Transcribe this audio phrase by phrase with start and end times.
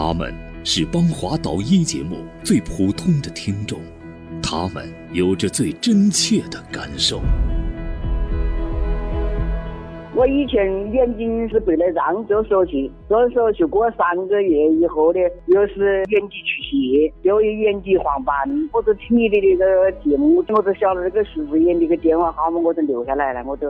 [0.00, 3.80] 他们是邦华导医节目最普通的听众，
[4.40, 7.20] 他们有着最真切的感受。
[10.14, 18.34] 我以前眼睛是白内障做手术，做手术过三个月以后呢，又是眼底出血，又有眼底黄斑。
[18.72, 23.68] 我就听你的那个节目，我就晓得那个徐福演那个电话号码，我就留下来了，我就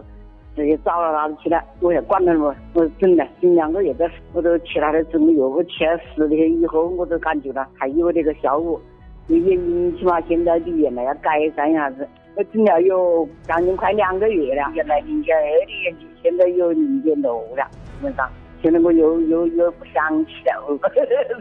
[0.59, 1.63] 直接找了他去了。
[1.81, 8.80] 我也管他了嘛，我整了整两个月的，我都吃他的中药，我吃了十天以后，我都感觉到还有那个效果。
[9.29, 12.09] 你眼睛起码现在比原来要改善一下子。
[12.35, 18.29] 我整了有将近快两个月了，原来零点二的，现在有零点六了，基本上。
[18.62, 20.79] 现在我又又又不想去了，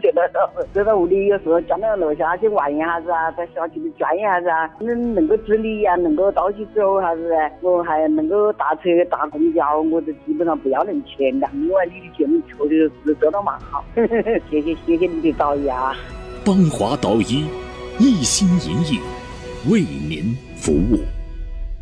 [0.00, 0.30] 这个
[0.72, 11.48] 这个屋里有时候叫到楼下去玩一下子啊，在小区里转一下子啊，能能够自理呀，能够到处走啥子，我还能够打车打公交，我就基本上不要人钱的。
[11.52, 13.84] 另外你的节目确实是做得蛮好，
[14.50, 15.94] 谢谢谢谢你的导医啊。
[16.44, 17.46] 邦华导医，
[17.98, 19.00] 一心一意
[19.70, 20.36] 为您。
[20.60, 20.98] 服务，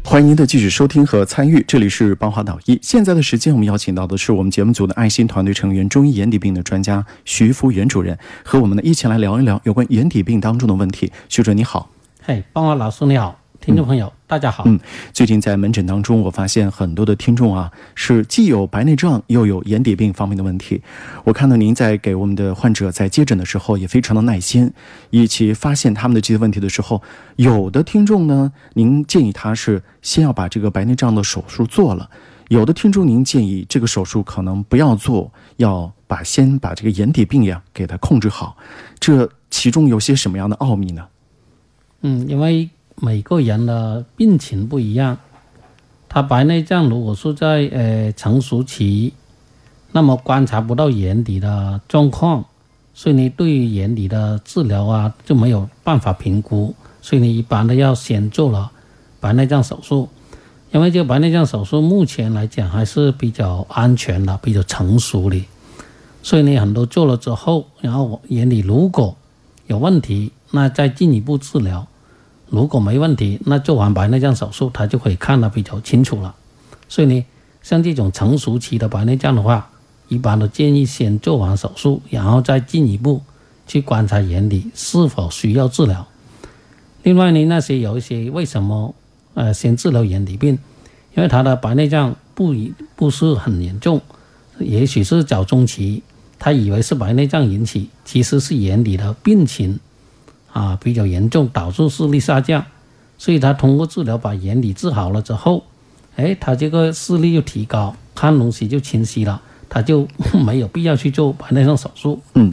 [0.08, 1.60] 欢迎您的继续收听和参与。
[1.66, 2.78] 这里是邦华导医。
[2.80, 11.10] 现在的时间，我们邀请到的是我们节目组的爱心团队成员、中医眼底病的专家徐福元主任，和我们呢一起来聊一聊有关眼底病当中的问题。
[11.28, 11.90] 徐主任你好，
[12.22, 13.36] 嗨，邦华老师你好。
[13.60, 14.64] 听众朋友，大家好。
[14.66, 14.78] 嗯，
[15.12, 20.80] 最近在门诊当中，我发现很多的听众啊，是既有白内障，又有眼底病方面的问题。
[21.24, 24.72] 我看到您在给我们的患者在接诊的时候，也非常的耐心，
[25.10, 27.02] 以及发现他们的这些问题的时候，
[27.36, 32.08] 有的听众呢，您建议他是先要把这个白内障的手术做了；
[32.48, 38.56] 有的听众您建议这个手术可能不要做，要把先把这个眼底病呀给它控制好。
[39.00, 41.06] 这其中有些什么样的奥秘呢？
[42.02, 42.70] 嗯，因为。
[42.98, 45.18] 每个人的病情不一样，
[46.08, 49.12] 他白内障如果是在呃成熟期，
[49.92, 52.44] 那么观察不到眼底的状况，
[52.94, 58.72] 所以你对于眼底的治疗啊就没有办法评估，所以你一般的要先做了
[59.20, 60.08] 白内障手术，
[60.72, 65.44] 因为这个白内障手术目前来讲还是比较安全的、比较成熟的，
[66.22, 69.14] 所以你很多做了之后，然后眼底如果
[69.66, 71.86] 有问题，那再进一步治疗。
[72.48, 76.34] 如果没问题，那做完白内障手术，他就可以看得比较清楚了。
[76.88, 77.24] 所以呢，
[77.62, 79.68] 像这种成熟期的白内障的话，
[80.08, 83.20] 一般都建议先做完手术，然后再进一步
[83.66, 86.06] 去观察眼底是否需要治疗。
[87.02, 88.94] 另外呢，那些有一些为什么
[89.34, 90.58] 呃先治疗眼底病？
[91.16, 92.54] 因为他的白内障不
[92.94, 94.00] 不是很严重，
[94.58, 96.02] 也许是早中期，
[96.38, 99.80] 他以为是白内障引起，其实是眼底的病情。
[100.56, 102.64] 啊，比较严重，导致视力下降，
[103.18, 105.62] 所以他通过治疗把眼底治好了之后，
[106.16, 110.08] 哎，他这个视力又提高，看东西就清晰了，他就
[110.46, 112.22] 没有必要去做白内障手术。
[112.32, 112.50] 嗯，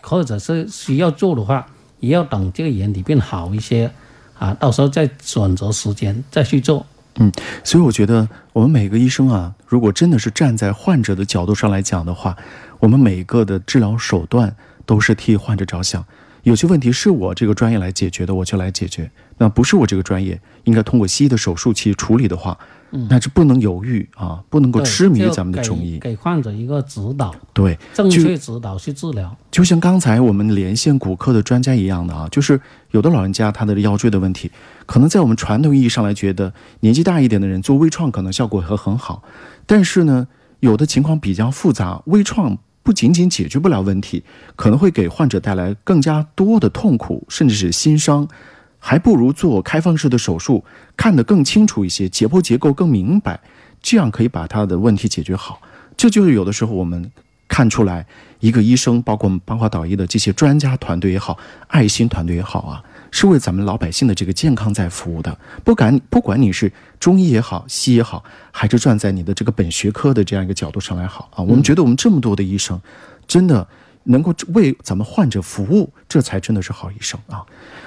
[0.00, 1.66] 或者是需要做的话，
[2.00, 3.90] 也要等这个眼底变好一些，
[4.38, 6.86] 啊，到时候再选择时间再去做。
[7.16, 7.30] 嗯，
[7.62, 12.34] 所以我觉得我们每个医生啊，如果真的是站在患者的角度上来讲的话，
[12.78, 16.02] 我们每个的治疗手段都是替患者着想。
[16.42, 19.10] 有些问题是我这个专业来解决的，我就来解决。
[19.38, 22.58] 那不是我这个专业，应该通过西医的手术去处理的话，
[23.08, 25.98] 那是不能犹豫啊，不能够痴迷咱们的中医。
[26.00, 29.36] 给患者一个指导，对，正确指导去治疗。
[29.50, 32.60] 就像刚才我们连线骨科的专家一样的啊，就是
[32.90, 34.50] 有的老人家他的腰椎的问题，
[34.84, 39.22] 可能在我们传统意义上来觉得年纪大一点的人做微创可能效果会很好，
[39.64, 40.26] 但是呢，
[40.60, 42.58] 有的情况比较复杂，微创。
[42.82, 44.24] 不仅仅解决不了问题，
[44.56, 48.26] 可能会给患者带来更加多的痛苦，甚至是心伤，
[48.78, 50.64] 还不如做开放式的手术，
[50.96, 53.40] 看得更清楚一些，解剖结构更明白，
[53.80, 55.60] 这样可以把他的问题解决好。
[55.96, 57.10] 这就是有的时候我们
[57.46, 58.06] 看出来，
[58.40, 61.38] 一个医生，包括我们邦华导医的这些专家团队也好，
[61.68, 62.82] 爱心团队也好啊。
[63.12, 72.80] 是为咱们老百姓的这个健康在服务的，不管不管你是中医也好，西医也好，还是站在你的这个本学科的这样一个角度上来好啊，我们觉得我们这么多的医生，
[73.28, 73.64] 真的
[74.04, 77.44] 能够为咱们患者服务，这才真的是好医生啊。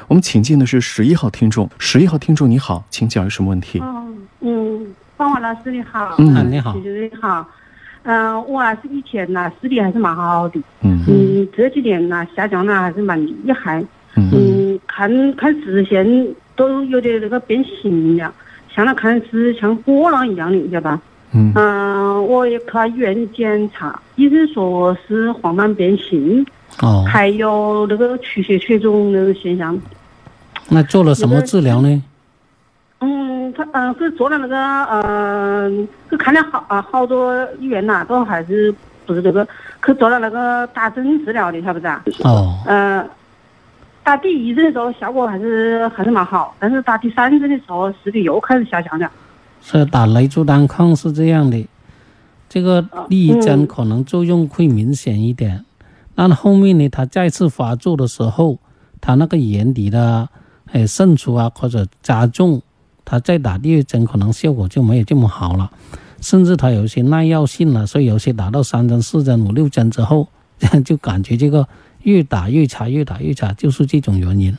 [0.08, 3.80] 我们请进的是十一号听众，十一号听众你好，请讲有什么问题？
[3.82, 7.50] 嗯嗯，方华老师你好，嗯你好，主任你好，
[8.04, 13.84] 嗯，我还是以前呢视力还是蛮好的，嗯嗯，这几年呢下降呢还是蛮厉害。
[14.18, 14.32] 嗯，
[14.96, 18.34] 看看视线都有点那个变形了，
[18.74, 21.02] 像那看是像波浪一样的，晓得吧？
[21.34, 21.52] 嗯。
[21.54, 26.46] 嗯，我也去医院检查，医生说是黄斑变性。
[26.82, 27.04] 哦。
[27.06, 29.78] 还有那个出血水肿那个现象。
[30.70, 32.02] 那做了什么治疗呢？
[33.00, 38.74] 嗯，他嗯是做了那个嗯，是看了好啊好多医院呐，都还是
[39.06, 39.46] 不是这个
[39.86, 42.02] 去做了那个打针治疗的，晓不是啊？
[42.24, 43.06] 哦，嗯，
[44.06, 49.12] 打第一针的时候效果还是还是蛮好，但是打第三针的时候视力又开始下降了。
[49.62, 51.68] 是打雷珠单抗是这样的，
[52.48, 55.66] 这个第一针可能作用会明显一点，
[56.14, 58.60] 那后面呢，它再次发作的时候，
[59.02, 60.30] 它那个眼底的
[60.72, 62.62] 呃渗出啊或者加重，
[63.04, 65.72] 它再打第二针可能效果就没有这么好了。
[66.22, 70.28] 甚至它有一些耐药性了，所以有些打到三针、四针、五六针之后，
[70.86, 71.68] 就感觉这个
[72.06, 74.52] 越打越差，越打越差，就是这种原因。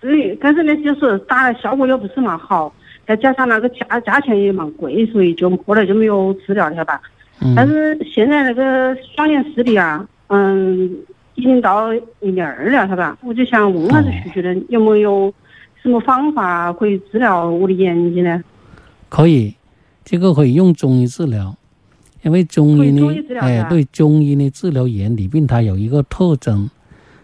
[0.00, 2.72] 是，但是呢，就是打的效果又不是蛮好，
[3.06, 7.00] 再加上那个价价钱也蛮贵，所以就后来就没有治疗了，吧？
[7.40, 7.54] 嗯。
[7.56, 10.90] 但是现在那个双眼视力啊，嗯，
[11.34, 13.16] 已经到一点二了，是吧？
[13.22, 15.32] 我就想问下子徐主任，有没有
[15.82, 18.44] 什么方法可以治疗我的眼睛呢？
[19.08, 19.54] 可以。
[20.04, 21.54] 这个可以用中医治疗，
[22.22, 23.06] 因为中医呢，
[23.40, 26.68] 哎，对中医呢治疗眼底病，它有一个特征，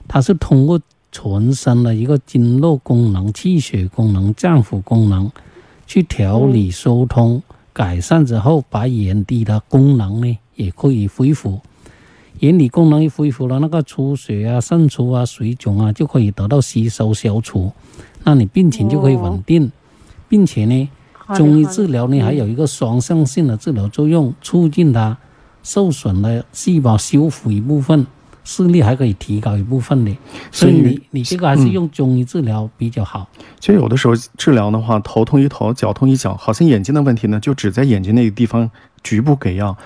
[0.07, 0.81] 它是通过
[1.11, 5.31] 全身的一个经络功能、气血功能、脏腑功能
[5.87, 7.43] 去调理疏通、
[7.73, 11.61] 改善之后，把眼底的功能呢也可以恢复。
[12.41, 17.73] 眼底功能一恢复了，那个出血啊、渗出啊、水肿啊就可以得到吸收消除，
[18.23, 19.71] 那你病情就可以稳定，
[20.29, 20.89] 并且呢。
[21.35, 25.17] 中医治疗呢，还有一个双向性的治疗作用，促进它
[25.63, 28.07] 受损的细胞修复一部分，
[28.45, 30.17] 视力还可以提高一部分的。
[30.53, 33.29] 所以你你这个还是用中医治疗比较好。
[33.59, 38.71] 其实有的时候治疗的话，头痛医头，脚痛医脚，好像眼睛的问题呢，就只在眼睛那个地方。
[39.03, 39.77] 局部给药，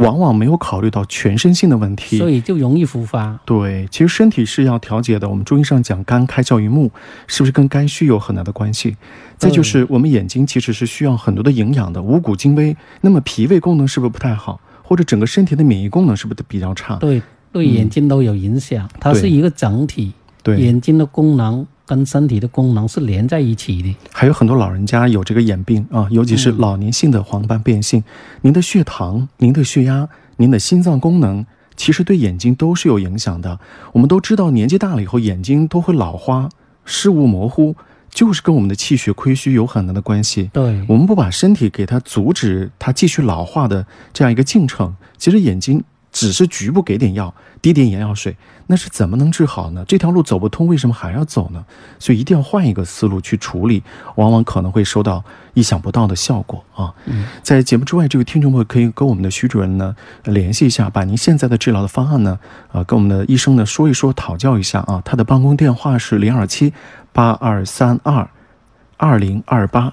[0.00, 3.38] 往往没有考虑到全身性的问题，所以就容易复发。
[3.44, 5.28] 对，其实身体是要调节的。
[5.28, 6.90] 我们中医上讲肝开窍于目，
[7.28, 8.96] 是不是跟肝虚有很大的关系？
[9.38, 12.76] 再就是我们眼睛其实是需要很多的营养的，五谷精微。
[13.00, 14.60] 那么脾胃功能是不是不太好？
[14.82, 16.96] 或者整个身体的免疫功能是不是比较差？
[16.96, 17.22] 对，
[17.54, 20.12] 对眼睛都有影响，它是一个整体。
[20.42, 21.66] 对，眼睛的功能。
[21.86, 28.02] 跟身体的功能是连在一起的，还有很多老人家有这个眼病啊，尤其是老年性的黄斑变性。
[28.40, 30.08] 您的血糖、您的血压、
[30.38, 31.44] 您的心脏功能，
[31.76, 33.60] 其实对眼睛都是有影响的。
[33.92, 36.48] 我们都知道，年纪大了以后眼睛都会老花、
[36.86, 37.76] 视物模糊，
[38.08, 40.48] 就是跟我们的气血亏虚有很大的关系。
[40.54, 45.84] 对，我们不把身体给它阻止它继续老化的这样一个进程，其实眼睛。
[46.14, 48.36] 只是局部给点药，滴点眼药水，
[48.68, 49.84] 那是怎么能治好呢？
[49.88, 51.64] 这条路走不通，为什么还要走呢？
[51.98, 53.82] 所以一定要换一个思路去处理，
[54.14, 55.24] 往往可能会收到
[55.54, 56.94] 意想不到的效果啊！
[57.42, 62.38] 在节目之外，这位听众朋友可以跟我们的徐主任呢联系一下，把您现在的治疗的方案呢，
[62.70, 65.02] 呃，跟我们的医生呢说一说，讨教一下啊。
[65.04, 66.72] 他的办公电话是零二七
[67.12, 68.30] 八二三二
[68.96, 69.92] 二零二八。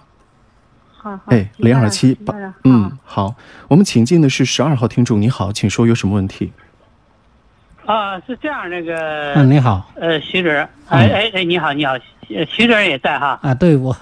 [1.25, 2.33] 哎，零二七八，
[2.63, 3.33] 嗯，好，
[3.67, 6.51] 我们请进的是十二号听众，你好，请说有什么问题？
[7.85, 11.93] 啊，是这样，那个，嗯，你好，呃，徐主任，哎哎哎，你好，你好，
[12.27, 13.39] 徐主任也在哈？
[13.41, 13.95] 啊，对，我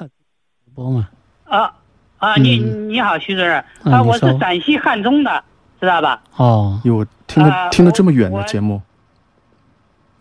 [0.76, 1.08] 播嘛。
[1.46, 1.74] 啊
[2.18, 5.44] 啊，你你好，徐主任，啊，我是陕西汉中的，
[5.80, 6.22] 知道吧？
[6.36, 8.82] 哦，哟，听得听得这么远的节目。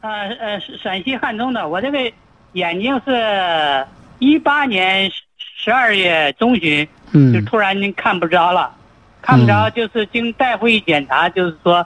[0.00, 1.98] 呃呃，陕西汉中的，我这个
[2.52, 3.86] 眼睛是
[4.20, 5.10] 一八年。
[5.60, 6.86] 十二月中旬，
[7.32, 8.72] 就突然间看不着了，
[9.20, 11.84] 看不着，就是经大夫一检查，就是说，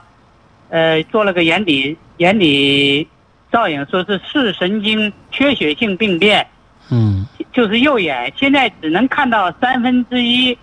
[0.69, 3.07] 呃，做了个眼底眼底
[3.51, 6.45] 造影，说是视神经缺血性病变，
[6.91, 10.55] 嗯，就是右眼现在只能看到三分之一，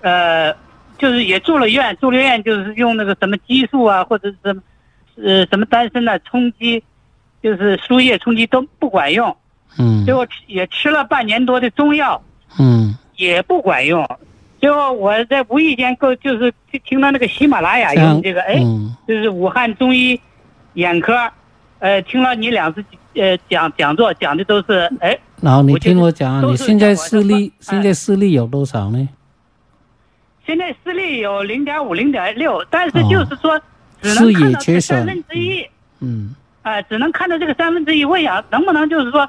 [0.00, 0.54] 呃，
[0.98, 4.62] 就是也住了院，住了院就是用那个什么激素啊，或者是什么，
[5.16, 6.84] 呃，什么丹参的冲击，
[7.42, 9.36] 就是输液冲击都不管用。
[9.78, 12.20] 嗯，结果也吃了半年多的中药，
[12.58, 14.06] 嗯，也不管用。
[14.58, 16.52] 结果我在无意间够就是
[16.84, 18.56] 听到那个喜马拉雅用这个，哎，
[19.06, 20.18] 就是武汉中医
[20.72, 21.14] 眼科，
[21.78, 22.82] 呃，听了你两次
[23.14, 25.16] 呃讲讲座，讲的都是哎。
[25.42, 29.06] 然后你听我讲，你现在视力现在视力有多少呢？
[30.46, 33.60] 现在视力有零点五、零点六，但是就是说
[34.00, 35.66] 只能看到这三分之一。
[36.00, 36.34] 嗯。
[36.62, 38.06] 啊，只能看到这个三分之一。
[38.06, 39.28] 我想能不能就是说。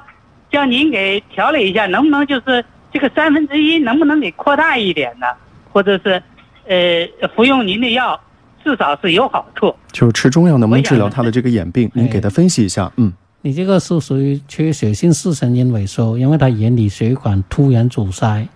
[0.50, 5.26] 叫您给调理一下，能不能就是这个三分之一能不能给扩大一点呢？
[5.70, 6.22] 或者是，
[6.66, 8.18] 呃，服用您的药，
[8.64, 9.74] 至少是有好处。
[9.92, 11.90] 就是吃中药能不能治疗他的这个眼病？
[11.92, 12.90] 您给他分析一下。
[12.96, 13.12] 嗯，
[13.42, 18.48] 你这个是属于缺血性视神经萎缩，因为他眼底血管突然阻塞，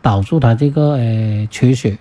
[0.00, 1.98] 导致他这个呃缺血。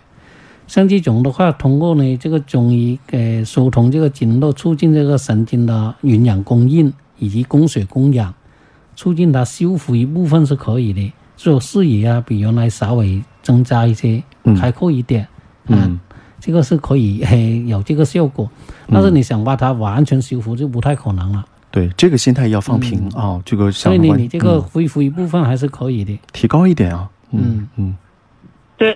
[0.67, 8.31] 像这种的话，通过呢这个中医呃疏通这个经络，促进这个神经的营养供应以及供血供氧。
[8.99, 14.21] 促进它修复一部分是可以的，所以视野啊比原来稍微增加一些，
[14.59, 15.25] 开阔一点，
[15.67, 15.97] 嗯，
[16.41, 18.51] 这个是可以嘿有这个效果。
[18.91, 21.45] 但是你想把它完全修复就不太可能了。
[21.71, 27.09] 对，这个心态要放平啊，这个所以你你这个恢复一部分还是可以的，提高一点啊。
[27.31, 27.65] 嗯。
[27.77, 27.95] 嗯，
[28.75, 28.91] 对，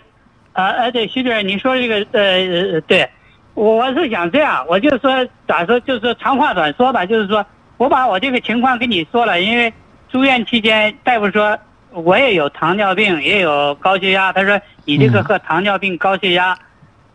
[0.51, 3.09] 啊哎对，徐主任，你说这个呃对，
[3.53, 7.45] 我是想这样，我就说咋说，就是长话短说吧，就是说
[7.77, 9.73] 我把我这个情况跟你说了，因为
[10.13, 11.57] 住院期间大夫说
[11.91, 16.55] 我也有糖尿病，也有高血压，他说你这个和糖尿病、高血压。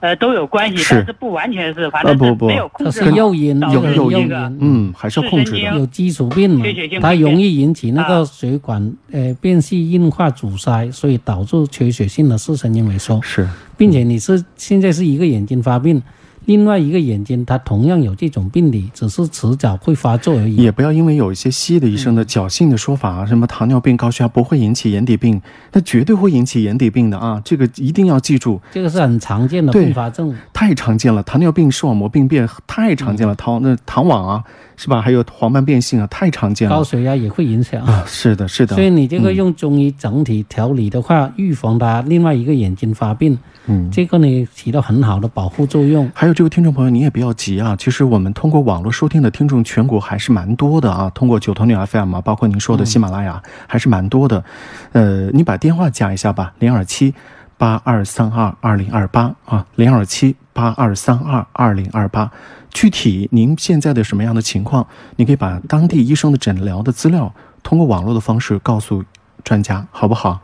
[0.00, 3.10] 呃，都有关系，但是不完全是，反正不没有控制好。
[3.10, 5.58] 诱因，有诱因，嗯，还是要控制的。
[5.76, 6.64] 有基础病嘛，
[7.00, 13.20] 它容易引起那个血管呃变细硬化阻塞，所以导致缺血性的视神经萎缩。
[13.24, 16.00] 是，并且你是现在是一个眼睛发病。
[16.48, 20.56] 另外一个眼睛，它同样有这种病理，只是迟早会发作而已。
[20.56, 27.38] 也不要因为有一些西医的医生的侥幸的说法啊，什么糖尿病、高血压不会引起眼底病，那绝对会引起眼底病的啊！
[27.44, 28.58] 这个一定要记住。
[28.72, 31.22] 这个是很常见的并发症，太常见了。
[31.22, 34.42] 糖尿病、视网膜病变太常见了，糖那糖网啊。
[34.78, 35.02] 是吧？
[35.02, 36.76] 还有黄斑变性啊，太常见了。
[36.76, 38.04] 高血压也会影响啊。
[38.06, 38.76] 是的，是的。
[38.76, 46.08] 所以你这个用中医整体调理的话，预防它另外一个眼睛发病，嗯，这个呢起到很好的保护作用。
[46.14, 47.74] 还有这位听众朋友，你也不要急啊。
[47.76, 51.10] 其实我们通过网络收听的听众，全国还是蛮多的啊。
[51.12, 54.44] 通过九头鸟 FM 啊，包括您说的喜马拉雅，还是蛮多的。
[54.92, 57.12] 呃，你把电话加一下吧，零二七
[57.56, 62.30] 八二三二二零二八啊，零二七八二三二二零二八。
[62.70, 64.86] 具体您现在的什么样的情况？
[65.16, 67.32] 你可以把当地医生的诊疗的资料
[67.62, 69.04] 通过网络的方式告诉
[69.42, 70.40] 专家，好不好？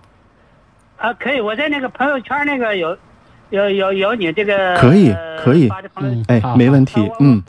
[0.96, 2.96] 啊，可以，我在那个朋友圈那个有，
[3.50, 5.70] 有有有你这个可以可以，
[6.28, 7.42] 哎，没问题，嗯。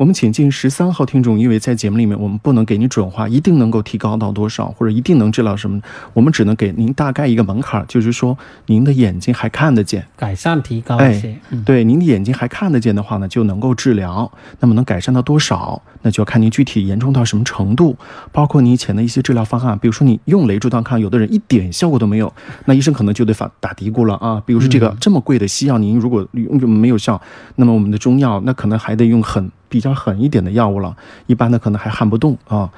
[0.00, 5.78] 我们请进十三号听众，因为在节目里面我们不能给你准话，一定能够提高到多少，或者一定能治疗什么，
[6.14, 11.36] 我们只能给您大概一个门槛，就是说您的眼睛还看得见，改善提高一些。
[11.66, 14.32] 对，您的眼睛还看得见的话呢，就能够治疗。
[14.60, 17.94] 那么能改善到多少，那就要看您具体严重到什么程度，
[18.32, 22.32] 包括你以前的一些治疗方案，比如说你用雷珠单抗，有的人一点效果都没有，
[22.64, 24.42] 那医生可能就得反打嘀咕了啊。
[24.46, 27.20] 比如说这个这么贵的西药，您如果用就没有效，
[27.56, 29.52] 那么我们的中药那可能还得用很。
[29.70, 30.94] 比较狠一点的药物了，
[31.26, 32.70] 一般的可能还撼不动啊。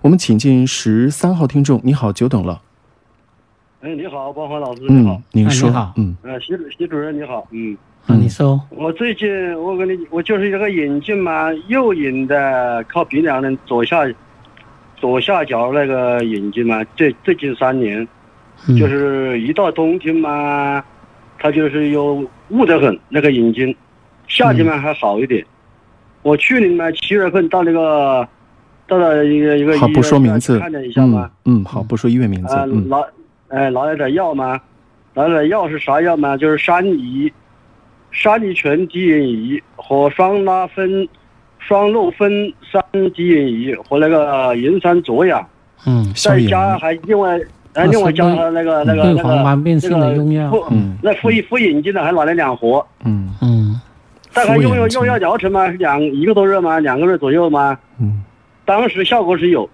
[0.00, 2.62] 我们请进十三号听众，你好，久等了。
[3.80, 7.76] 哎，你好，光华老师，你好，您说，嗯，呃，徐徐主任你好，嗯，
[8.06, 9.28] 啊，你说，我最近
[9.60, 14.06] 我跟你，我就是一个眼睛嘛，右眼的靠鼻梁的左下
[14.96, 18.06] 左下角那个眼睛嘛，最最近三年，
[18.78, 20.82] 就是一到冬天嘛，
[21.38, 23.74] 它就是有雾得很，那个眼睛，
[24.28, 25.44] 夏天嘛还好一点。
[26.26, 28.26] 我去年嘛七月份到那个，
[28.88, 33.00] 到了一个一个医院看了一下嘛，嗯，好，不说医院名字，嗯，拿，
[33.46, 34.60] 哎，拿了点药嘛，
[35.14, 36.36] 拿了点药是啥药嘛？
[36.36, 37.32] 就是山梨，
[38.10, 41.08] 山梨醇滴眼仪和双拉芬，
[41.60, 45.46] 双氯芬三滴眼仪和那个银山卓雅，
[45.86, 47.38] 嗯，再加还另外，
[47.74, 53.32] 哎，另外加那个那个那个那个嗯，那敷敷眼睛的还拿了两盒，嗯。
[53.40, 53.55] 嗯。
[54.36, 57.76] 大概用用用药疗程嘛，两一个多月嘛，两个月左右嘛。
[57.98, 58.22] 嗯。
[58.66, 59.68] 当时效果是有，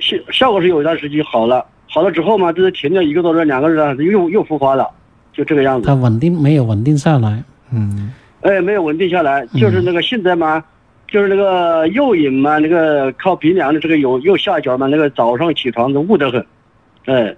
[0.00, 4.88] 效效果是有一段时间好了，好了之后嘛，就是停了一个多月，两个月又又复发了，
[5.32, 5.86] 就这个样子。
[5.86, 7.42] 它稳定没有稳定下来。
[7.70, 8.10] 嗯。
[8.40, 10.64] 哎，没有稳定下来，就是那个现在嘛，
[11.08, 16.46] 就是那个右眼嘛，那个靠鼻梁的这个右右下角嘛，那个早上起床都雾得很。
[17.06, 17.34] 哎，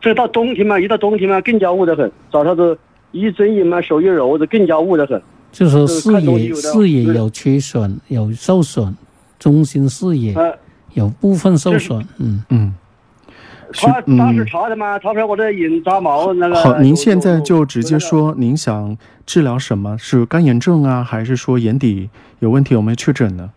[0.00, 2.10] 这到冬天嘛，一到冬天嘛，更加雾得很。
[2.32, 2.76] 早上都
[3.12, 5.20] 一睁眼嘛，手一揉就更加雾得很。
[5.52, 8.94] 就是视野视野有缺损，有受损，
[9.38, 10.34] 中心视野
[10.94, 12.06] 有部分受损。
[12.18, 12.74] 嗯嗯，
[13.72, 14.98] 他当时查的吗？
[14.98, 16.54] 他说我这眼杂毛那个。
[16.56, 19.96] 好，您现在就直接说您想治疗什么？
[19.98, 22.74] 是干眼症啊，还是说眼底有问题？
[22.74, 23.50] 有没有确诊呢？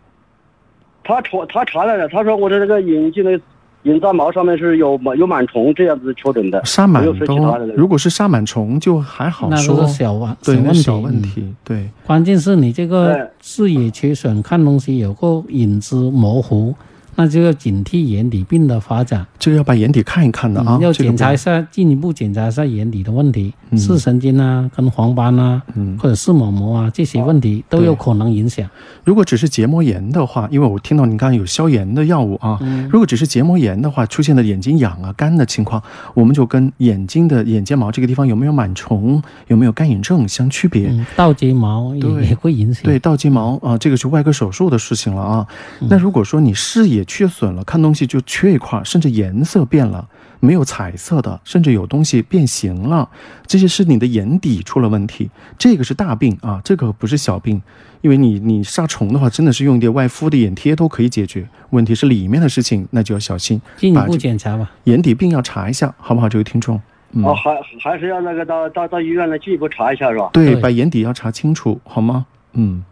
[1.04, 3.40] 他查他查来了，他说我的那个眼睛的。
[3.84, 11.90] 眼杂毛上面是有螨有螨虫这样子确诊的，沙螨都如果是沙螨虫就还好说，那是小问对小问题，对。
[12.06, 16.74] 关键是你这个视野缺损，看东西有个影子模糊。
[17.16, 25.62] 那就要警惕眼底病的发展，就要把眼底看一看的啊，要检查一下，进一步检查一下眼底的问题，视神经啊，跟黄斑啊，
[26.00, 28.70] 或者视网膜啊这些问题都有可能影响。
[29.04, 35.82] 如果只是结膜炎的话，因为我听到您刚刚有消炎的药物啊，如果只是结膜炎的话，出现的眼睛痒啊、干的情况，
[36.14, 40.94] 我们就跟眼睛的眼睫毛这个地方有没有螨虫、有没有干眼症相区别。
[41.16, 42.84] 倒睫毛也会影响。
[42.84, 45.48] 对，倒睫毛啊，这个是外科手术的事情了啊。
[45.90, 50.08] 那如果说你视野缺损了，看东西就缺一块，甚至颜色变了，
[50.40, 53.10] 没有彩色的，甚至有东西变形了，
[53.48, 57.62] 这些是你的眼底出了问题，这个是大病啊，这个不是小病，
[58.02, 66.82] 因为你你杀虫的话，真的是用一点外敷的眼贴都可以解决，问题是里面的事情，那就要小心， 进一步检查吧，眼底病要查一下，好不好，这位听众？
[67.24, 70.32] 哦，还还是要那个到到到医院来进一步查一下是吧？
[70.34, 72.26] 对，把眼底要查清楚，好吗？
[72.54, 72.84] 嗯，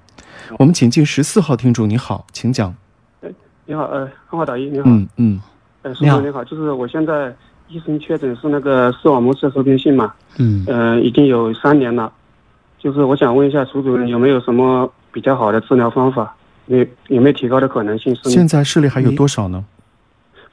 [0.60, 2.76] 我们请进十四号听众，你好，请讲。
[3.72, 4.84] 哎，你好，呃，汉华导医，你好。
[4.90, 5.42] 嗯嗯。
[5.84, 7.34] 呃，叔叔你好，就是我现在
[7.70, 10.14] 医生确诊是那个视网膜色素变性嘛。
[10.38, 10.66] 嗯。
[10.68, 12.12] 呃，已经有三年了，
[12.78, 16.36] 就是我想问一下楚主任有没有什么比较好的治疗方法？
[16.66, 18.14] 有有没有提高的可能性？
[18.24, 19.64] 现在视力还有多少呢？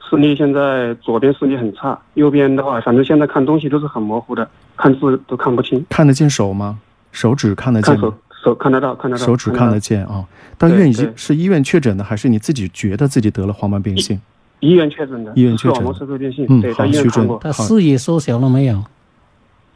[0.09, 5.85] 视力现在左边视力很差，右边的话，反正现在看东西都是很模糊的，看字都看不清。
[5.89, 6.79] 看得见手吗？
[7.11, 7.97] 手指看得见？
[7.99, 9.25] 手手看得到，看得到。
[9.25, 10.25] 手指看得见啊？
[10.57, 14.19] 到医院已经是医院确诊的，还是你自己觉得自己得了黄斑变性？
[14.59, 15.31] 医院确诊的。
[15.35, 15.75] 医院确诊。
[15.75, 16.45] 视网膜色素变性。
[16.49, 17.39] 嗯，好，确诊过。
[17.41, 18.83] 他视野缩小了没有？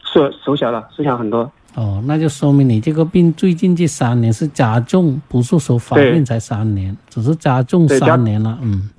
[0.04, 1.50] 缩缩小了，缩小很多。
[1.76, 8.60] 哦，那就说明你这个病最近这三年是加重，不是说发病才三年，只是加重三年了。
[8.62, 8.90] 嗯。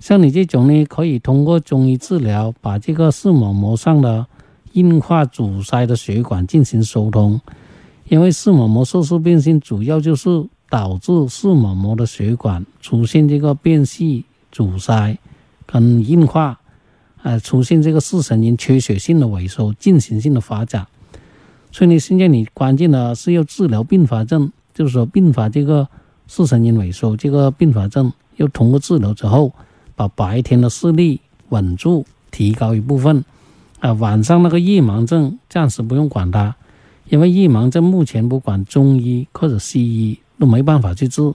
[0.00, 4.24] 像你这种呢，可以通过中医治疗，把这个视网膜上的
[4.72, 7.40] 硬化阻塞的血管进行疏通。
[8.08, 15.16] 因为视网膜色素变性，主要就是导致视网膜的血管出现这个变细、阻塞
[15.66, 16.58] 跟硬化，
[17.22, 20.86] 呃，出现这个视神经缺血性的萎缩、进行性的发展。
[21.70, 25.88] 所以呢，现在你关键的是要治疗并发症，就是说并发这个
[26.26, 29.52] 视神经萎缩这个并发症，要通过治疗之后。
[29.98, 33.24] 把白天的视力稳住，提高一部分，
[33.80, 36.54] 啊，晚上那个夜盲症暂时不用管它，
[37.08, 41.32] 因为夜盲症目前不管中医或者西医都没办法去治，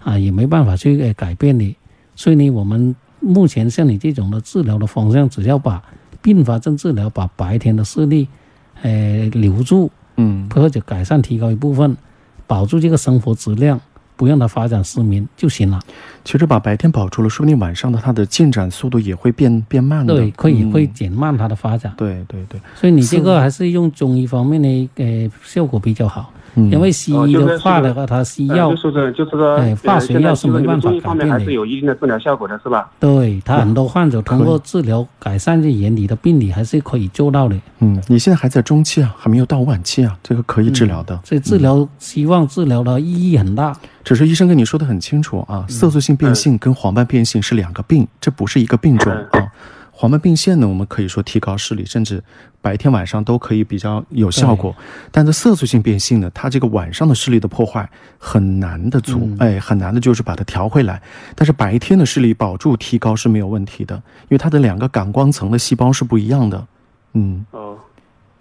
[0.00, 1.74] 啊，也没办法去改变你。
[2.14, 5.82] 所以呢，我们目前像你这种的治疗的方向，只要把
[6.20, 8.28] 并发症治疗，把白天的视力，
[8.82, 11.96] 呃，留住，嗯，或者改善提高一部分，
[12.46, 13.80] 保住这个生活质量。
[14.22, 15.80] 不让它发展失明就行了。
[16.24, 20.14] 其实把白天保住了，说不定晚上的它的进展速度也会变变慢的。
[20.14, 21.92] 对，可以会减慢它的发展。
[21.96, 22.60] 对对对。
[22.76, 26.32] 所以你这个还是用中医方面的呃效果比较好。
[26.54, 31.32] 因为西医的话的话，它西药就是就是说，哎，化学药是没办法改变的。
[31.32, 32.90] 还是有一定的治疗效果的，是吧？
[33.00, 37.56] 对他很多患者通过治疗改善这眼底的病理，还是可以做到的。
[37.78, 41.18] 嗯，你现在还在中期啊，还没有到晚期啊，这个可以治疗的。
[41.24, 43.74] 所以治疗希望治疗的意义很大。
[44.04, 49.48] 只是医生跟你说的很清楚啊，色素性变性跟黄斑变性是两个病，这不是一个病种啊。
[50.02, 52.20] 黄斑变性呢，我们可以说提高视力，甚至
[52.60, 54.74] 白天晚上都可以比较有效果。
[55.12, 57.88] 但是色素性变性呢，它这个晚上的视力的破坏
[58.18, 61.00] 很难的足，哎，很难的就是把它调回来。
[61.36, 66.66] 但是白天的视力保住提高是没有问题的，因为它的两个感光层的细胞是不一样的。
[67.12, 67.78] 嗯，哦，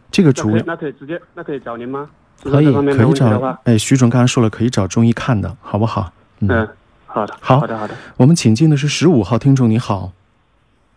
[0.09, 2.09] 这个主那可以直接那可以找您吗？
[2.41, 6.11] 可以可以找，哎，徐总刚才说了，可以找中医看的，好不好？
[6.39, 6.67] 嗯，
[7.05, 7.93] 好的，好好的好的。
[8.17, 10.11] 我们请进的是十五号听众，你好。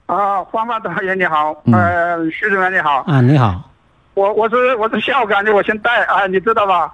[0.07, 3.71] 啊，黄发导演你好，呃，徐主任你好，啊你好，
[4.15, 6.93] 我我是我是孝感的，我姓戴啊，你知道吧？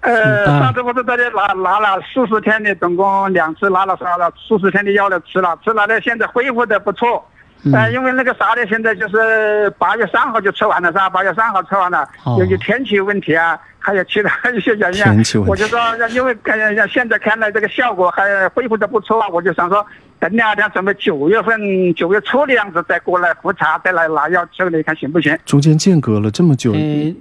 [0.00, 4.28] 呃，上次我是大家拿拿了四十天的，总共两次拿了啥了？
[4.36, 7.24] 四十天的药了吃了，吃了呢，现在恢复的不错。
[7.72, 15.78] 呃，因为那个啥呢，现在就是八月三号就吃完了是吧，八月三号吃完了，由于天气问题啊， 还有其他一些原因，我就说，
[16.10, 19.84] 因为看现在看来这个效果还恢复的不错啊，我就想说。
[20.22, 21.60] 等两天准备九月份
[21.96, 25.36] 九月初的样子再过来复查，再来拿药吃，你看行不行？
[25.44, 26.78] 中间间隔了这么久，呃，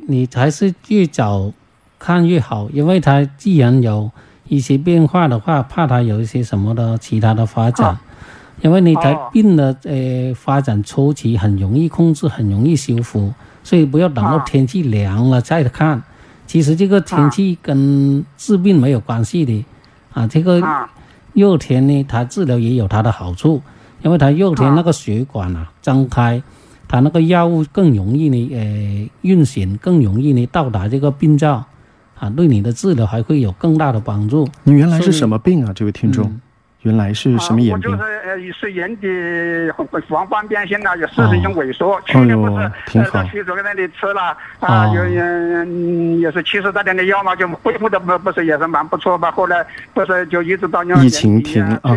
[0.07, 1.51] 你还是越早
[1.97, 4.11] 看越好，因为它既然有
[4.47, 7.97] 一些变化的话，怕它有一些什么的其他的发展，
[8.61, 16.01] 因为你的病的呃发展初期很容易控制，很容易修复，所以不要等到天气凉了再看。
[16.47, 19.65] 其实这个天气跟治病没有关系的
[20.13, 20.61] 啊，这个。
[21.33, 23.61] 热天呢，它治疗也有它的好处，
[24.01, 26.43] 因为它热天那个血管啊张开，
[26.89, 31.63] 它那个药物更容易呢，呃，运行更容易呢到达这个病灶，
[32.19, 34.45] 啊，对你的治疗还会有更大的帮助。
[34.65, 36.37] 你原来是什么病啊，这位听众？
[36.83, 37.91] 原来是什么眼病？
[37.91, 39.07] 我就是呃，是眼底
[40.09, 42.01] 黄斑变性了，有视神经萎缩。
[42.05, 49.29] 去年不是呃，徐主任那里吃了啊，有嗯也是七十多天的药嘛，就恢复的不不是也是蛮不错吧？
[49.31, 51.93] 后来不是就一直到 疫情停啊，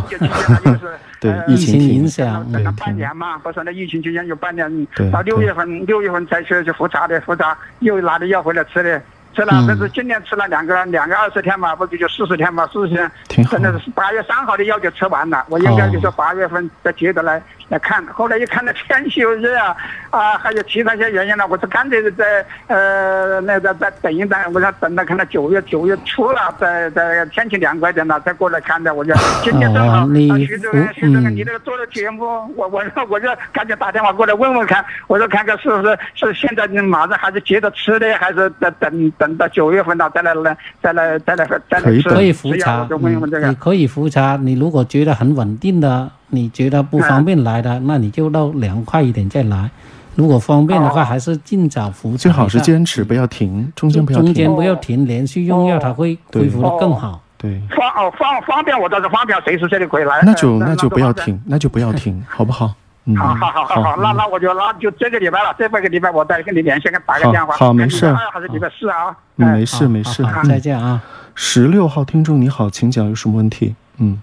[1.18, 9.00] 对疫情影响，等了半年嘛，不是那疫情期间有半年，到六月份六月份才去去复查的复查，又拿的药回来吃的。
[9.34, 19.76] 吃了，但是今年吃了两个两个二十天嘛，不就就四十天嘛，四十天，真的是八月三号的药就吃完了，我应该就是八月份再接着来来看，后来一看那天气又热啊，
[20.14, 30.06] 啊，还有其他些原因呢，我说干脆在呃那个再等一等，我想等到看到九月九月初了，再再天气凉快点了再过来看的，我就今天正好
[30.38, 32.24] 徐主任徐主任你这个做的节目，
[32.54, 42.08] 我我说我就赶紧打电话过来问问看，我说看看是不是是现在你马上还是接着吃的，还是等等等到九月份了再来来再来再来再来吃？
[42.08, 44.38] 可以复查，你可以复查。
[44.40, 49.70] 你如果觉得很稳定的，你觉得不方便来的，那你就到凉快一点再来。
[50.16, 52.16] 如果方便的话，还是尽早复查。
[52.16, 54.26] 最好是坚持，不要停，中间不要停。
[54.26, 57.20] 中间不要停，连续用药，它会恢复的更好。
[57.36, 57.60] 对。
[57.70, 60.20] 方哦方方便，我倒是方便，随时随地可以来。
[60.22, 62.74] 那就那就不要停，那就不要停， 好不好？
[63.18, 67.54] 好好好好好，那那我就那就这个礼拜了，这半个礼拜我再跟你联系，跟打个电话。
[67.54, 68.10] 好，没事。
[68.32, 69.14] 还是礼拜四啊？
[69.36, 71.02] 没事没事，再见啊。
[71.34, 73.74] 十六号听众你好，请讲，有什么问题？
[73.98, 74.18] 嗯。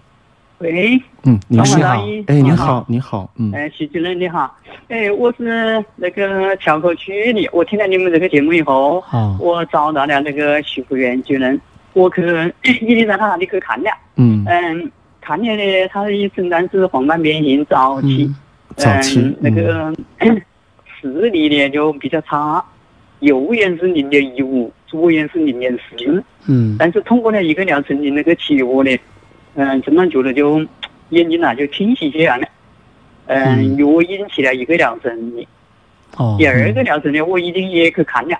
[0.62, 1.02] 喂。
[1.24, 1.66] 嗯，你好。
[2.28, 3.32] 哎，你好，你好。
[3.38, 3.52] 嗯。
[3.54, 4.56] 哎，徐主任你好。
[4.90, 9.04] 哎，我是那个桥口区的，我听了你们这个节目以后，
[9.40, 11.60] 我找到了那个徐福元主任，
[11.94, 12.22] 我去
[12.64, 13.90] 已经在他那里去看了。
[14.16, 14.44] 嗯。
[14.46, 18.32] 嗯，看了呢，他的诊断是黄斑变性早期。
[18.78, 19.94] 嗯，那个
[21.02, 22.64] 视力呢就比较差，
[23.20, 26.24] 右眼是零点一五，左眼是零点四。
[26.48, 28.96] 嗯，但是通过了一个疗程的那个起药呢，
[29.56, 30.66] 嗯，真的觉得就
[31.10, 32.48] 眼睛啊就清晰些样了。
[33.28, 35.48] 嗯，药已经起了一个疗程的。
[36.18, 36.36] 哦。
[36.38, 38.38] 第二个疗程呢，我已经也去看了，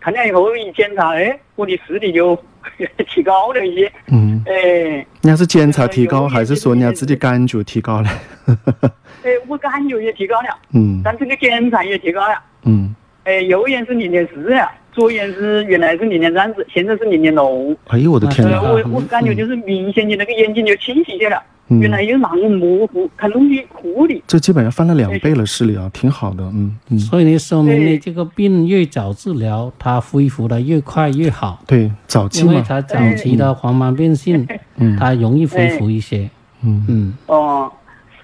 [0.00, 2.36] 看了以后一检查，哎，我的视力就
[3.08, 3.92] 提高了一些。
[4.08, 4.42] 嗯。
[4.46, 5.06] 哎。
[5.22, 8.08] 你要是检查提高，还是说你要自己感觉提高了？
[9.24, 12.94] 哎，我感觉也提高了，嗯，但这个检查也提高了，嗯，
[13.24, 17.76] 哎，右眼是零点四呀，左眼是原来是零点三子，现在是零点六。
[17.86, 18.60] 哎呦我的天哪！
[18.60, 24.20] 我我感觉就是明显的那个眼睛就清晰些了，原来有那么模糊，看东西糊的。
[24.26, 26.98] 这基本上翻了两倍了视力啊，挺好的，嗯嗯。
[26.98, 31.62] 所以呢说明你这个病越早治疗，它恢复的越快越好。
[31.64, 32.52] 对，早期嘛。
[32.52, 34.44] 因为它早期的黄斑变性，
[34.78, 36.28] 嗯，它容易恢复一些，
[36.64, 37.14] 嗯嗯。
[37.26, 37.70] 哦。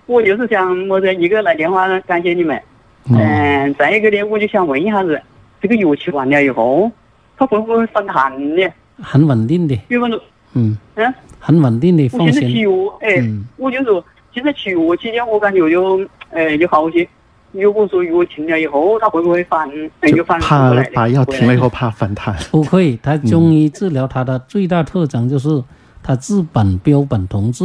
[0.06, 2.60] 我就是想，我这一个来电话感谢你们，
[3.08, 5.22] 嗯，再一个呢，我就想问一下子，
[5.64, 6.92] 这个药吃完了以后，
[7.38, 8.62] 它会不会反弹呢？
[9.00, 9.74] 很稳定的。
[9.88, 10.20] 比方说，
[10.52, 12.04] 嗯嗯，很稳定的。
[12.12, 17.08] 我现在吃药，哎，我就说现在吃药期间，我感觉就，哎，就好些。
[17.52, 19.66] 如果说药停了以后，它会不会反？
[20.02, 22.36] 就反怕把药停了以后怕反弹？
[22.50, 25.64] 不会， 它中医治疗它的最大特征就是
[26.02, 27.64] 它治本标本同治。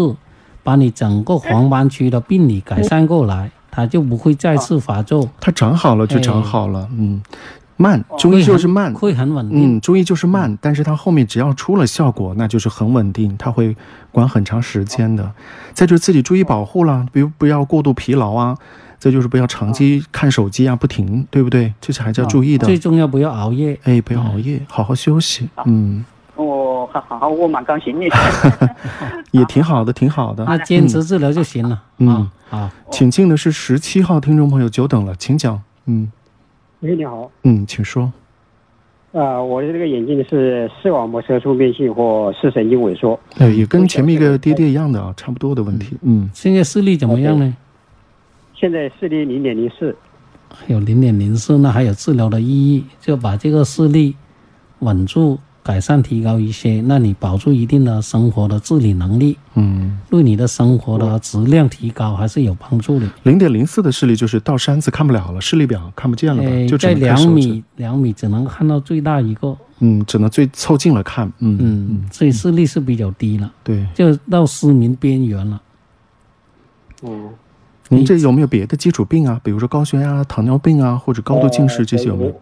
[0.61, 5.27] 把你整个黄斑区的病理改善过来，它就不会再次发作。
[5.39, 7.19] 它长好了就长好了，嗯，
[7.81, 9.77] 慢，中医就是慢，会很稳定。
[9.77, 13.73] 嗯，中医就是慢，但是它后面只要出了效果，那就是很稳定，它会
[14.11, 15.31] 管很长时间的。
[15.73, 18.57] 再就是自己注意保护了，比如不要过度疲劳啊，
[18.97, 21.73] 再就是不要长期看手机啊，不停，对不对？
[21.79, 22.65] 这是还是要注意的。
[22.65, 26.03] 最重要不要熬夜，哎，不要熬夜，好好休息，嗯。
[26.35, 28.05] 我好，我蛮高兴的，
[29.31, 30.45] 也挺好的，挺好的。
[30.45, 31.81] 那坚持治疗就行了。
[31.97, 35.61] 嗯，好，请进的是十七号听众朋友，久等了，请讲。
[35.87, 36.09] 嗯，
[36.81, 37.29] 喂，你好。
[37.43, 38.09] 嗯，请说。
[39.11, 43.19] 啊，我的这个眼睛是视网膜色素变性或视神经萎缩。
[43.37, 45.97] 哎，也跟前面一个爹爹一样的啊，差不多的问题。
[46.03, 47.53] 嗯，现在视力怎么样呢？
[48.55, 49.93] 现在视力零点零四。
[50.67, 54.15] 有零点零四，那还有治疗的意义，就把这个视力
[54.79, 55.37] 稳住。
[55.61, 63.07] 改善提高一些，那你保住一定的生活的自理能力，嗯，对你的生活的质量提高还是有帮助的。
[63.23, 66.49] 零点零四的视力就是到山子看不了了，视力表看不见了吧？
[66.67, 75.61] 就在两米，两米只能看到最大一个，嗯，只能最凑近了看，嗯嗯，所以视力是比较低了，对，就到失明边缘了。
[77.03, 77.29] 嗯，
[77.89, 79.39] 您这有没有别的基础病啊？
[79.43, 82.33] 比如说高血压、糖尿病啊，或者高度近视这些有没有？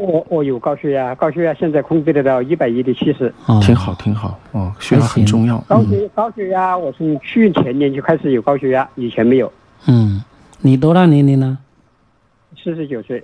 [0.00, 3.32] 我我有高血压，高血压现在控制得到一百一的七十，
[3.62, 5.58] 挺好挺好哦，血压很重要。
[5.68, 9.52] 高血高血压，我从去前年就开始有高血压，以前没有。
[9.86, 10.22] 嗯，
[10.60, 11.58] 你多大年龄呢？
[12.62, 13.22] 四十九岁。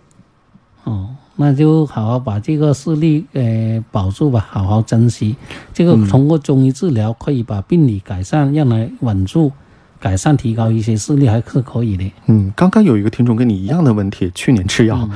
[0.84, 5.34] 哦，那就好好把这个视力呃保住吧，好好珍惜。
[5.72, 9.50] 这个通过中医治疗可以把病理改善，让来稳住，
[9.98, 12.12] 改善提高一些视力还是可以的。
[12.26, 15.08] 嗯，刚刚有一个听众跟你一样的问题，去年吃药。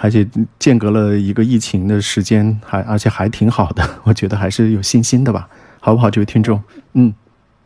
[0.00, 0.26] 而且
[0.58, 5.48] 间隔了一个疫情的时间，还而且还挺好的， 我觉得还是有信心的吧，
[5.80, 6.62] 好不好，这位听众？
[6.92, 7.12] 嗯，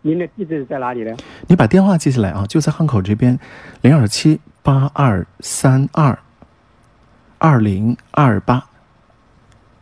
[0.00, 1.14] 您的地址在哪里呢？
[1.46, 3.38] 你把电话记下来啊，就在汉口这边，
[3.82, 6.18] 零二七八二三二
[7.38, 8.64] 二零二八。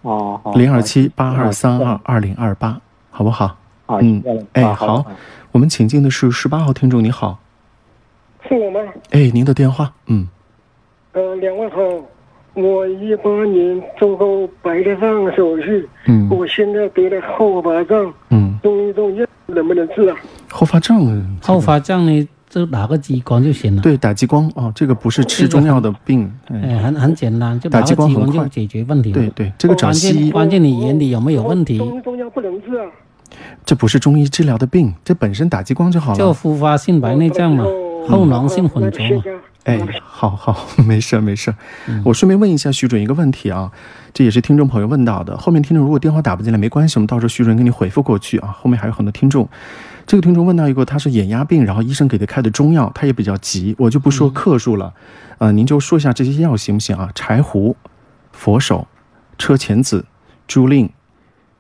[0.03, 0.53] 哦，好。
[0.55, 3.57] 零二七八二三二二零二八，好不好？
[4.01, 4.23] 嗯，
[4.55, 5.05] 哎，好。
[5.53, 7.39] 我们请进的是十八号听众，你好。
[8.49, 8.81] 是我吗？
[9.11, 10.27] 哎，您的电话，嗯。
[11.13, 11.77] 呃，两位好，
[12.55, 20.17] 我一八年做过白内障手术，嗯，我现在得了后发症，嗯，中医中药能不能治啊？
[20.51, 22.29] 后发症，后发症呢？
[22.49, 23.81] 就打个激光就行了。
[23.81, 29.13] 对，打激光哦，这个不是吃中药的病，哎，很很简单，就打激光就解决问题。
[29.13, 31.79] 对对，这个找西医，关键你眼里有没有问题？
[31.79, 32.87] 中医中药不能治啊。
[33.65, 36.19] 这不是中医治疗的病，这本身打激光就好了。
[36.19, 37.65] 叫复发性白内障嘛，
[38.09, 39.23] 后囊性混浊嘛。
[39.71, 41.55] 哎，好好， 没事没事。
[42.05, 43.71] 我顺便问一下徐主任一个问题啊，
[44.13, 45.37] 这也是听众朋友问到的。
[45.37, 48.49] 后面听众如果电话打不进来没关系，我们到时候徐主任给你回复过去啊。
[48.49, 49.49] 后面还有很多听众。
[50.07, 54.93] 这个听众问到一个，他是眼压病，然后医生给他开的中药，他也比较急，我就不说克数了，
[55.39, 57.11] 呃，您就说一下这些药行不行啊？
[57.15, 57.77] 柴胡、
[58.33, 58.89] 佛手、
[59.39, 60.05] 车前子、
[60.49, 60.91] 朱令、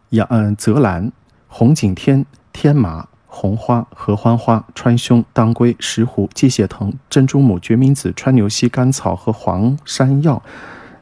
[0.08, 1.12] 杨嗯泽兰、
[1.46, 10.42] 红景天、天麻、红花、合欢花、川芎、当归、石斛、鸡血藤、珍珠母、决明子、川牛膝、甘草和黄山药。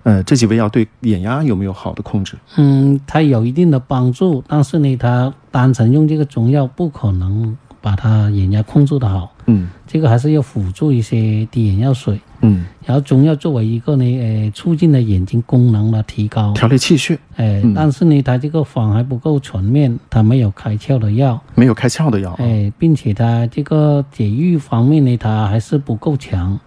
[0.05, 2.37] 呃，这几味药对眼压有没有好的控制？
[2.57, 9.33] 嗯，它有一定的帮助，但是呢，它单纯用这个中药不可能把它眼压控制的好。
[9.49, 12.21] 嗯，这个还是要辅助一些滴眼药水。
[12.41, 17.19] 嗯，然后中药作为一个呢，呃，促进了眼睛功能的提高，调理气血。
[17.37, 22.33] 哎，但是呢，它这个方还不够全面，它没有开窍的药，没有开窍的药。
[22.39, 26.59] 哎，并且它这个解郁方面呢，它还是不够强。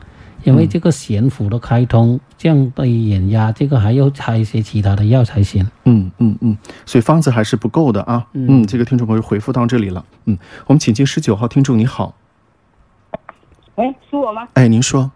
[0.44, 5.64] 因为这个咸府的开通降低眼压，这个还要开一些其他的药才行。
[5.86, 8.26] 嗯嗯嗯，所以方子还是不够的啊。
[8.34, 10.04] 嗯，这个听众朋友回复到这里了。
[10.26, 12.16] 嗯，我们请进十九号听众，你好。
[13.82, 14.48] 喂，是我吗？
[14.54, 15.10] 哎，您说。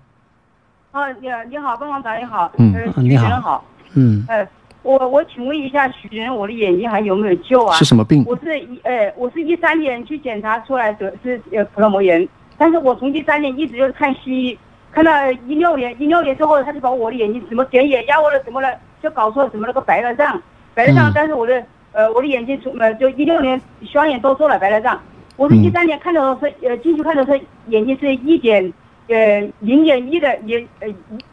[0.91, 2.51] 啊，你你好，帮忙打你好。
[2.57, 3.39] 嗯，你好。
[3.39, 3.63] 好。
[3.93, 4.25] 嗯。
[4.27, 4.47] 哎，
[4.81, 7.75] 我我请问一下，许主任，我的眼睛还有没有救啊？
[7.75, 8.23] 是什么病？
[8.25, 14.57] 我是一哎，我是一三年去检查出来得是呃葡萄膜炎，但是我从一三年一直就是看西医。
[14.91, 18.69] 看到一六年，一六年之后，他就把我的眼睛什么点眼压或者什么了，
[19.03, 20.41] 就搞出了什么那个白内障，
[20.73, 21.11] 白内障。
[21.13, 24.97] 但是我的呃，我的眼睛从呃，就一六年双眼都做了白内障。
[25.35, 27.33] 我是一三年看到他呃，进去看到他
[27.67, 28.73] 眼睛是一点
[29.07, 30.87] 呃零点一的眼呃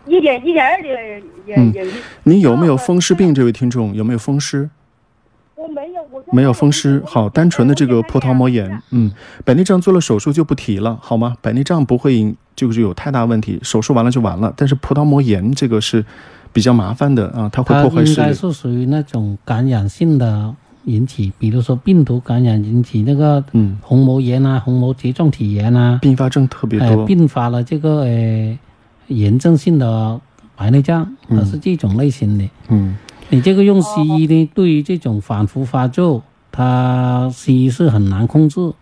[0.07, 1.93] 一点一点二的眼眼睛。
[2.25, 3.35] 你有没有风湿病？
[3.35, 4.71] 这位听众有没有风湿？
[5.55, 7.03] 我没有，我没有风湿。
[7.07, 9.13] 好，单纯的这个葡萄膜炎，嗯，
[9.45, 11.37] 白内障做了手术就不提了，好吗？
[11.41, 12.37] 白内障不会引。
[12.55, 14.53] 就是有太大问题，手术完了就完了。
[14.55, 16.05] 但是葡萄膜炎这个是
[16.53, 18.21] 比较麻烦的啊，它会破坏视力。
[18.21, 20.55] 应该是属于那种感染性的
[20.85, 28.59] 引起，比如说病毒感染引起那个嗯红膜炎啊、虹膜睫状体炎啊，并发症特别多，并发了这个呃
[29.09, 30.21] 炎症性的
[30.57, 32.49] 白内障，它是这种类型的。
[32.69, 32.97] 嗯，
[33.31, 38.73] 你这个用西医呢，对于这种反复发作，它西医是很难控制。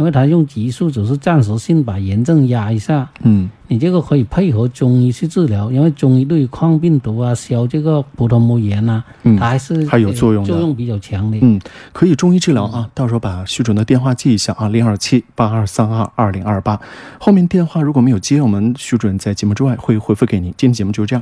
[0.00, 11.60] 因为他用激素只是暂时性把炎症压一下，嗯，你这个可以配合中医去治疗，因为中医对于抗病毒啊、消这个葡萄膜炎呐，嗯，它还是还有作用，作用比较强的，嗯，
[11.92, 12.88] 可以中医治疗啊。
[12.94, 16.80] 到时候把徐主任的电话记一下啊，零二七八二三二二零二八，
[17.18, 20.50] 后面电话如果没有接，我们徐主任在节目之外会回复给您。
[20.56, 21.18] 今天节目就是这样。